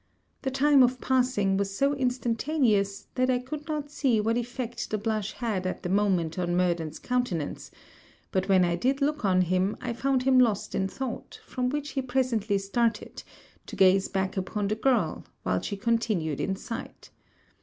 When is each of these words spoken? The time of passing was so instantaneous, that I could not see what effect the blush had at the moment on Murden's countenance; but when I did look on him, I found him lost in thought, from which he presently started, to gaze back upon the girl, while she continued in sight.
The 0.41 0.49
time 0.49 0.81
of 0.81 0.99
passing 0.99 1.57
was 1.57 1.77
so 1.77 1.93
instantaneous, 1.93 3.05
that 3.13 3.29
I 3.29 3.37
could 3.37 3.67
not 3.67 3.91
see 3.91 4.19
what 4.19 4.35
effect 4.35 4.89
the 4.89 4.97
blush 4.97 5.33
had 5.33 5.67
at 5.67 5.83
the 5.83 5.89
moment 5.89 6.39
on 6.39 6.55
Murden's 6.57 6.97
countenance; 6.97 7.69
but 8.31 8.49
when 8.49 8.65
I 8.65 8.75
did 8.75 8.99
look 8.99 9.23
on 9.23 9.41
him, 9.43 9.77
I 9.79 9.93
found 9.93 10.23
him 10.23 10.39
lost 10.39 10.73
in 10.73 10.87
thought, 10.87 11.39
from 11.45 11.69
which 11.69 11.91
he 11.91 12.01
presently 12.01 12.57
started, 12.57 13.21
to 13.67 13.75
gaze 13.75 14.07
back 14.07 14.37
upon 14.37 14.69
the 14.69 14.75
girl, 14.75 15.23
while 15.43 15.61
she 15.61 15.77
continued 15.77 16.39
in 16.41 16.55
sight. 16.55 17.11